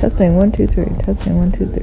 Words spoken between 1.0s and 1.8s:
Testing one two three.